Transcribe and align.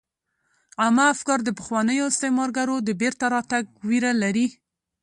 عامه 0.81 1.05
افکار 1.13 1.39
د 1.43 1.49
پخوانیو 1.59 2.09
استعمارګرو 2.11 2.75
د 2.87 2.89
بیرته 3.01 3.25
راتګ 3.35 3.63
ویره 3.87 4.11
لري 4.23 4.47